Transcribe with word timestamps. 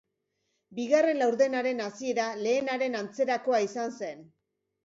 Bigarren 0.77 1.19
laurdenaren 1.23 1.83
hasiera 1.87 2.27
lehenaren 2.47 2.99
antzerakoa 3.03 3.61
izan 3.71 3.95
zen. 4.03 4.27